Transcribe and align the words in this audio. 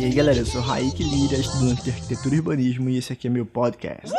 E 0.00 0.04
aí 0.06 0.12
galera, 0.14 0.38
eu 0.38 0.46
sou 0.46 0.62
Raik 0.62 1.04
Lira, 1.04 1.36
estudante 1.36 1.82
de 1.82 1.90
arquitetura 1.90 2.34
e 2.34 2.38
urbanismo 2.38 2.88
e 2.88 2.96
esse 2.96 3.12
aqui 3.12 3.26
é 3.26 3.30
meu 3.30 3.44
podcast. 3.44 4.10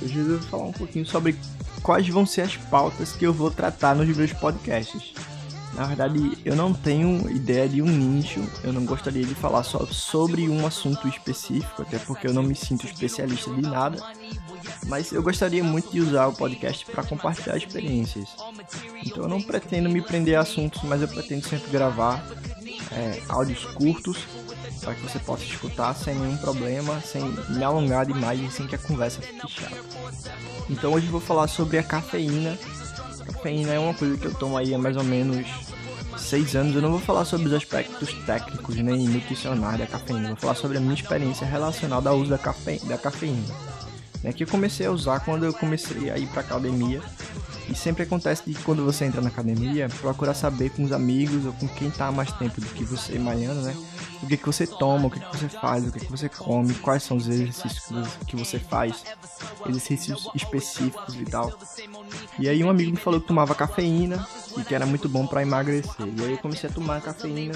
Hoje 0.00 0.18
eu 0.18 0.24
vou 0.24 0.38
falar 0.38 0.64
um 0.64 0.72
pouquinho 0.72 1.04
sobre 1.04 1.36
quais 1.82 2.08
vão 2.08 2.24
ser 2.24 2.40
as 2.40 2.56
pautas 2.56 3.12
que 3.12 3.26
eu 3.26 3.32
vou 3.34 3.50
tratar 3.50 3.94
nos 3.94 4.08
meus 4.16 4.32
podcasts. 4.32 5.12
Na 5.74 5.84
verdade, 5.84 6.38
eu 6.46 6.56
não 6.56 6.72
tenho 6.72 7.30
ideia 7.30 7.68
de 7.68 7.82
um 7.82 7.86
nicho, 7.86 8.40
eu 8.62 8.72
não 8.72 8.86
gostaria 8.86 9.26
de 9.26 9.34
falar 9.34 9.64
só 9.64 9.84
sobre 9.84 10.48
um 10.48 10.66
assunto 10.66 11.06
específico, 11.08 11.82
até 11.82 11.98
porque 11.98 12.26
eu 12.26 12.32
não 12.32 12.42
me 12.42 12.54
sinto 12.54 12.86
especialista 12.86 13.52
de 13.52 13.60
nada, 13.60 14.02
mas 14.86 15.12
eu 15.12 15.22
gostaria 15.22 15.62
muito 15.62 15.92
de 15.92 16.00
usar 16.00 16.26
o 16.28 16.32
podcast 16.32 16.86
para 16.86 17.04
compartilhar 17.04 17.58
experiências. 17.58 18.30
Então 19.04 19.24
eu 19.24 19.28
não 19.28 19.42
pretendo 19.42 19.90
me 19.90 20.00
prender 20.00 20.38
a 20.38 20.40
assuntos, 20.40 20.82
mas 20.84 21.02
eu 21.02 21.08
pretendo 21.08 21.46
sempre 21.46 21.70
gravar 21.70 22.24
é, 22.90 23.20
áudios 23.28 23.66
curtos 23.66 24.26
que 24.92 25.00
você 25.00 25.18
possa 25.20 25.44
escutar 25.44 25.94
sem 25.94 26.14
nenhum 26.14 26.36
problema, 26.36 27.00
sem 27.00 27.22
me 27.48 27.62
alongar 27.62 28.04
demais 28.04 28.40
e 28.40 28.50
sem 28.50 28.66
que 28.66 28.74
a 28.74 28.78
conversa 28.78 29.22
fique 29.22 29.48
chata. 29.48 29.76
Então 30.68 30.92
hoje 30.92 31.06
vou 31.06 31.20
falar 31.20 31.46
sobre 31.46 31.78
a 31.78 31.82
cafeína 31.82 32.58
cafeína 33.44 33.74
é 33.74 33.78
uma 33.78 33.92
coisa 33.92 34.16
que 34.16 34.24
eu 34.24 34.32
tomo 34.32 34.56
aí 34.56 34.74
há 34.74 34.78
mais 34.78 34.96
ou 34.96 35.04
menos 35.04 35.46
seis 36.16 36.56
anos. 36.56 36.74
Eu 36.74 36.80
não 36.80 36.90
vou 36.90 37.00
falar 37.00 37.26
sobre 37.26 37.46
os 37.46 37.52
aspectos 37.52 38.14
técnicos 38.24 38.76
nem 38.76 39.06
nutricionais 39.06 39.78
da 39.78 39.86
cafeína. 39.86 40.28
Vou 40.28 40.36
falar 40.36 40.54
sobre 40.54 40.78
a 40.78 40.80
minha 40.80 40.94
experiência 40.94 41.46
relacionada 41.46 42.08
ao 42.08 42.16
uso 42.16 42.30
da, 42.30 42.38
cafe... 42.38 42.78
da 42.86 42.96
cafeína. 42.96 43.54
Né, 44.24 44.32
que 44.32 44.42
eu 44.42 44.48
comecei 44.48 44.86
a 44.86 44.90
usar 44.90 45.20
quando 45.20 45.44
eu 45.44 45.52
comecei 45.52 46.10
a 46.10 46.16
ir 46.16 46.26
para 46.28 46.40
academia. 46.40 47.02
E 47.68 47.74
sempre 47.74 48.04
acontece 48.04 48.42
de 48.46 48.54
quando 48.62 48.82
você 48.82 49.04
entra 49.04 49.20
na 49.20 49.28
academia, 49.28 49.86
procurar 50.00 50.32
saber 50.32 50.70
com 50.70 50.82
os 50.82 50.92
amigos 50.92 51.44
ou 51.44 51.52
com 51.52 51.68
quem 51.68 51.92
há 51.98 52.10
mais 52.10 52.32
tempo 52.32 52.58
do 52.58 52.66
que 52.68 52.84
você 52.84 53.18
malhando, 53.18 53.60
né? 53.60 53.76
O 54.22 54.26
que, 54.26 54.38
que 54.38 54.46
você 54.46 54.66
toma, 54.66 55.08
o 55.08 55.10
que, 55.10 55.20
que 55.20 55.36
você 55.36 55.48
faz, 55.48 55.86
o 55.86 55.92
que, 55.92 56.00
que 56.00 56.10
você 56.10 56.30
come, 56.30 56.72
quais 56.74 57.02
são 57.02 57.18
os 57.18 57.28
exercícios 57.28 58.08
que 58.26 58.34
você 58.34 58.58
faz, 58.58 59.04
exercícios 59.66 60.30
específicos 60.34 61.16
e 61.16 61.24
tal. 61.26 61.52
E 62.38 62.48
aí 62.48 62.64
um 62.64 62.70
amigo 62.70 62.92
me 62.92 62.96
falou 62.96 63.20
que 63.20 63.26
tomava 63.26 63.54
cafeína 63.54 64.26
e 64.56 64.62
que 64.64 64.74
era 64.74 64.86
muito 64.86 65.06
bom 65.06 65.26
para 65.26 65.42
emagrecer. 65.42 66.06
E 66.16 66.24
aí 66.24 66.32
eu 66.32 66.38
comecei 66.38 66.70
a 66.70 66.72
tomar 66.72 67.02
cafeína, 67.02 67.54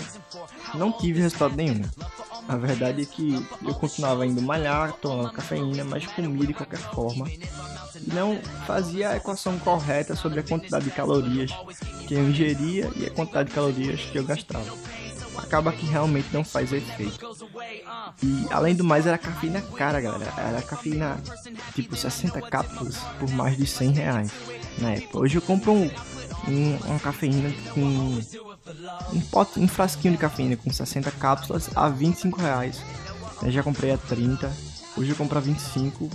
não 0.75 0.93
tive 0.93 1.21
resultado 1.21 1.57
nenhum. 1.57 1.83
A 2.49 2.57
verdade 2.57 3.03
é 3.03 3.05
que 3.05 3.47
eu 3.63 3.75
continuava 3.75 4.27
indo 4.27 4.41
malhar, 4.41 4.95
tomando 4.95 5.31
cafeína, 5.33 5.85
mas 5.85 6.07
comia 6.07 6.47
de 6.47 6.55
qualquer 6.55 6.79
forma. 6.79 7.29
E 7.29 8.15
não 8.15 8.41
fazia 8.67 9.11
a 9.11 9.17
equação 9.17 9.59
correta 9.59 10.17
sobre 10.17 10.41
a 10.41 10.43
quantidade 10.43 10.87
de 10.87 10.91
calorias 10.91 11.51
que 12.07 12.15
eu 12.15 12.27
ingeria 12.27 12.91
e 12.97 13.05
a 13.05 13.11
quantidade 13.11 13.51
de 13.51 13.55
calorias 13.55 14.01
que 14.01 14.17
eu 14.17 14.25
gastava. 14.25 14.65
Acaba 15.37 15.73
que 15.73 15.85
realmente 15.87 16.29
não 16.33 16.43
faz 16.43 16.73
efeito. 16.73 17.19
E 18.23 18.47
além 18.51 18.75
do 18.75 18.83
mais, 18.83 19.07
era 19.07 19.19
cafeína 19.19 19.61
cara, 19.61 20.01
galera. 20.01 20.33
Era 20.37 20.63
cafeína 20.63 21.21
tipo 21.75 21.95
60 21.95 22.41
cápsulas 22.43 22.97
por 23.19 23.31
mais 23.31 23.57
de 23.59 23.67
100 23.67 23.91
reais 23.91 24.33
na 24.79 24.93
época. 24.95 25.19
Hoje 25.19 25.37
eu 25.37 25.43
compro 25.43 25.73
um, 25.73 25.91
um, 26.49 26.77
uma 26.87 26.99
cafeína 26.99 27.53
com 27.75 28.21
um, 29.13 29.21
pote, 29.21 29.59
um 29.59 29.69
frasquinho 29.69 30.15
de 30.15 30.21
cafeína 30.21 30.57
com 30.57 30.71
60 30.71 31.11
cápsulas 31.13 31.71
a 31.77 31.89
25 31.89 32.41
reais. 32.41 32.83
Eu 33.43 33.51
já 33.51 33.63
comprei 33.63 33.93
a 33.93 33.99
30, 33.99 34.51
hoje 34.97 35.11
eu 35.11 35.17
compro 35.17 35.39
a 35.39 35.41
25, 35.41 36.09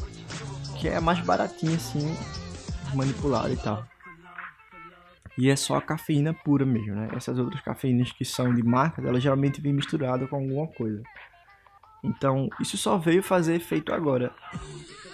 que 0.78 0.88
é 0.88 1.00
mais 1.00 1.20
baratinho 1.20 1.76
assim, 1.76 2.16
manipulado 2.94 3.54
e 3.54 3.58
tal. 3.58 3.86
E 5.38 5.50
é 5.50 5.56
só 5.56 5.78
a 5.78 5.82
cafeína 5.82 6.34
pura 6.34 6.66
mesmo, 6.66 6.94
né? 6.94 7.10
Essas 7.16 7.40
outras 7.40 7.62
cafeínas 7.62 8.12
que 8.12 8.24
são 8.24 8.54
de 8.54 8.62
marcas, 8.62 9.04
elas 9.04 9.24
geralmente 9.24 9.60
vêm 9.60 9.74
misturadas 9.74 10.30
com 10.30 10.36
alguma 10.36 10.68
coisa. 10.68 11.02
Então, 12.04 12.50
isso 12.60 12.78
só 12.78 12.98
veio 12.98 13.24
fazer 13.24 13.56
efeito 13.56 13.94
agora. 13.94 14.32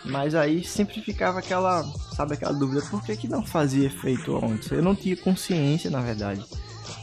Mas 0.03 0.33
aí 0.33 0.63
sempre 0.63 1.01
ficava 1.01 1.39
aquela, 1.39 1.83
sabe, 2.15 2.33
aquela 2.33 2.53
dúvida, 2.53 2.81
por 2.89 3.03
que, 3.03 3.15
que 3.15 3.27
não 3.27 3.45
fazia 3.45 3.85
efeito 3.85 4.43
antes? 4.43 4.71
Eu 4.71 4.81
não 4.81 4.95
tinha 4.95 5.15
consciência, 5.15 5.89
na 5.89 6.01
verdade, 6.01 6.43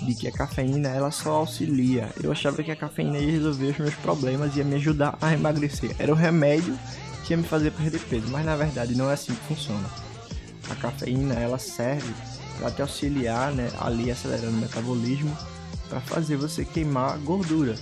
de 0.03 0.15
que 0.15 0.29
a 0.29 0.33
cafeína 0.33 0.89
ela 0.89 1.11
só 1.11 1.37
auxilia. 1.37 2.11
Eu 2.23 2.31
achava 2.31 2.62
que 2.62 2.71
a 2.71 2.77
cafeína 2.77 3.19
ia 3.19 3.33
resolver 3.33 3.71
os 3.71 3.79
meus 3.79 3.95
problemas, 3.95 4.57
ia 4.57 4.65
me 4.65 4.77
ajudar 4.77 5.17
a 5.21 5.33
emagrecer. 5.33 5.95
Era 5.99 6.12
o 6.12 6.17
remédio 6.17 6.79
que 7.25 7.33
ia 7.33 7.37
me 7.37 7.45
fazer 7.45 7.71
perder 7.73 8.01
peso, 8.01 8.29
mas 8.29 8.45
na 8.45 8.57
verdade 8.57 8.95
não 8.95 9.11
é 9.11 9.15
assim 9.15 9.34
que 9.34 9.55
funciona. 9.55 9.89
A 10.71 10.75
cafeína 10.75 11.34
ela 11.34 11.59
serve 11.59 12.12
para 12.59 12.71
te 12.71 12.83
auxiliar, 12.83 13.53
né, 13.53 13.71
ali 13.81 14.11
acelerando 14.11 14.57
o 14.57 14.61
metabolismo, 14.61 15.37
para 15.89 16.01
fazer 16.01 16.37
você 16.37 16.65
queimar 16.65 17.19
gordura. 17.19 17.75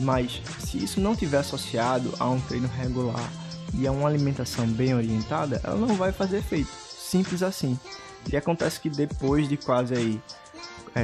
Mas 0.00 0.42
se 0.58 0.82
isso 0.82 1.00
não 1.00 1.14
tiver 1.14 1.38
associado 1.38 2.12
a 2.18 2.28
um 2.28 2.40
treino 2.40 2.68
regular 2.68 3.30
e 3.74 3.86
a 3.86 3.92
uma 3.92 4.08
alimentação 4.08 4.66
bem 4.66 4.94
orientada, 4.94 5.60
ela 5.62 5.76
não 5.76 5.94
vai 5.94 6.12
fazer 6.12 6.38
efeito. 6.38 6.70
Simples 6.70 7.42
assim. 7.42 7.78
E 8.32 8.36
acontece 8.36 8.80
que 8.80 8.88
depois 8.88 9.48
de 9.48 9.56
quase 9.56 9.94
aí 9.94 10.20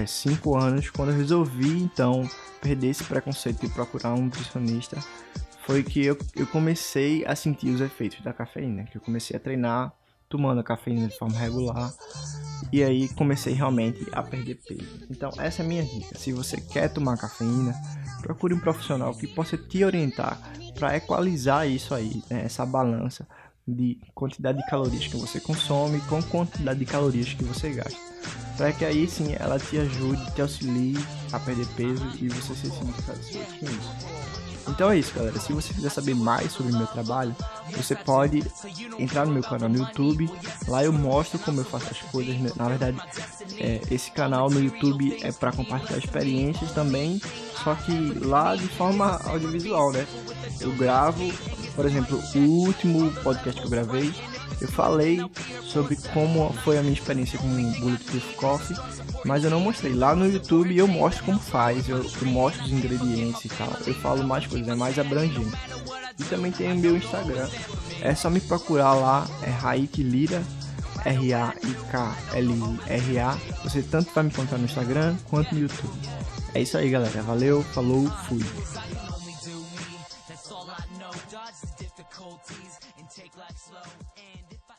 5 0.07 0.59
é, 0.59 0.63
anos, 0.63 0.91
quando 0.91 1.11
eu 1.11 1.17
resolvi 1.17 1.83
então 1.83 2.29
perder 2.61 2.89
esse 2.89 3.05
preconceito 3.05 3.61
de 3.61 3.73
procurar 3.73 4.15
um 4.15 4.25
nutricionista, 4.25 4.99
foi 5.67 5.83
que 5.83 6.05
eu, 6.05 6.17
eu 6.37 6.47
comecei 6.47 7.25
a 7.27 7.35
sentir 7.35 7.69
os 7.69 7.81
efeitos 7.81 8.21
da 8.23 8.33
cafeína, 8.33 8.85
que 8.85 8.97
eu 8.97 9.01
comecei 9.01 9.37
a 9.37 9.41
treinar 9.41 9.93
tomando 10.29 10.61
a 10.61 10.65
cafeína 10.65 11.09
de 11.09 11.19
forma 11.19 11.37
regular 11.37 11.93
e 12.73 12.85
aí 12.85 13.09
comecei 13.11 13.53
realmente 13.53 14.07
a 14.13 14.23
perder 14.23 14.61
peso. 14.67 15.07
Então 15.11 15.31
essa 15.39 15.63
é 15.63 15.65
a 15.65 15.69
minha 15.69 15.85
dica. 15.85 16.17
Se 16.17 16.33
você 16.33 16.61
quer 16.61 16.89
tomar 16.89 17.17
cafeína, 17.17 17.75
procure 18.23 18.55
um 18.55 18.61
profissional 18.61 19.13
que 19.13 19.27
possa 19.27 19.59
te 19.59 19.85
orientar 19.85 20.39
para 20.75 20.97
equalizar 20.97 21.69
isso 21.69 21.93
aí, 21.95 22.23
né? 22.31 22.45
essa 22.45 22.65
balança 22.65 23.27
de 23.73 23.99
quantidade 24.15 24.59
de 24.59 24.67
calorias 24.69 25.07
que 25.07 25.17
você 25.17 25.41
consome 25.41 26.01
com 26.03 26.23
quantidade 26.23 26.79
de 26.79 26.87
calorias 26.87 27.33
que 27.33 27.45
você 27.45 27.71
gasta. 27.71 27.99
Para 28.57 28.73
que 28.73 28.85
aí 28.85 29.09
sim 29.09 29.35
ela 29.39 29.59
te 29.59 29.79
ajude, 29.79 30.35
te 30.35 30.43
auxilie 30.43 30.97
a 31.33 31.39
perder 31.39 31.67
peso 31.77 32.07
e 32.21 32.29
você 32.29 32.55
se 32.55 32.71
sinta 32.71 33.03
satisfeito 33.03 33.59
com 33.59 33.67
isso. 33.67 34.50
Então 34.69 34.91
é 34.91 34.99
isso, 34.99 35.15
galera. 35.15 35.39
Se 35.39 35.53
você 35.53 35.73
quiser 35.75 35.91
saber 35.91 36.15
mais 36.15 36.53
sobre 36.53 36.73
o 36.73 36.77
meu 36.77 36.87
trabalho, 36.87 37.35
você 37.77 37.95
pode 37.95 38.43
entrar 38.99 39.27
no 39.27 39.33
meu 39.33 39.43
canal 39.43 39.69
no 39.69 39.79
YouTube. 39.79 40.31
Lá 40.69 40.85
eu 40.85 40.93
mostro 40.93 41.39
como 41.39 41.61
eu 41.61 41.65
faço 41.65 41.89
as 41.91 42.01
coisas. 42.11 42.37
Né? 42.37 42.51
Na 42.57 42.69
verdade, 42.69 42.99
é, 43.59 43.81
esse 43.91 44.11
canal 44.11 44.51
no 44.51 44.61
YouTube 44.61 45.19
é 45.23 45.33
para 45.33 45.53
compartilhar 45.53 45.99
experiências 45.99 46.73
também, 46.73 47.21
só 47.63 47.75
que 47.75 47.93
lá 48.25 48.57
de 48.57 48.69
forma 48.69 49.21
audiovisual, 49.25 49.93
né? 49.93 50.07
Eu 50.61 50.73
gravo, 50.77 51.31
por 51.75 51.87
exemplo, 51.87 52.21
o 52.35 52.39
último 52.39 53.11
podcast 53.23 53.61
que 53.61 53.67
eu 53.67 53.71
gravei, 53.71 54.15
eu 54.61 54.69
falei 54.69 55.25
sobre 55.63 55.97
como 56.13 56.53
foi 56.65 56.79
a 56.79 56.83
minha 56.83 56.95
experiência 56.95 57.39
com 57.39 57.47
o 57.47 57.81
Bulletproof 57.81 58.35
Coffee 58.37 58.77
mas 59.25 59.45
eu 59.45 59.51
não 59.51 59.61
mostrei. 59.61 59.93
Lá 59.93 60.17
no 60.17 60.27
YouTube 60.27 60.77
eu 60.77 60.87
mostro 60.87 61.25
como 61.25 61.39
faz, 61.39 61.89
eu, 61.89 61.99
eu 61.99 62.27
mostro 62.27 62.65
os 62.65 62.73
ingredientes 62.73 63.45
e 63.45 63.49
tal. 63.49 63.73
Eu 63.87 63.95
falo 63.95 64.23
mais 64.25 64.47
coisas, 64.47 64.69
é 64.69 64.75
mais 64.75 64.99
abrangente. 64.99 65.57
E 66.19 66.25
também 66.25 66.51
tem 66.53 66.73
o 66.73 66.77
meu 66.77 66.97
Instagram. 66.97 67.49
É 68.01 68.15
só 68.15 68.31
me 68.31 68.41
procurar 68.41 68.95
lá, 68.95 69.27
é 69.43 69.51
Raik 69.51 70.03
Lira, 70.03 70.43
R-A-I-K-L-I-R-A. 71.05 71.59
Você 73.65 73.83
tanto 73.83 74.11
vai 74.15 74.25
me 74.25 74.31
encontrar 74.31 74.57
no 74.59 74.65
Instagram 74.65 75.17
quanto 75.29 75.55
no 75.55 75.61
YouTube. 75.61 75.93
É 76.55 76.61
isso 76.63 76.77
aí, 76.77 76.91
galera. 76.91 77.23
Valeu, 77.23 77.63
falou, 77.63 78.09
fui. 78.29 78.41
difficulties 81.79 82.79
and 82.99 83.09
take 83.09 83.31
life 83.37 83.57
slow 83.57 83.83
and 84.17 84.70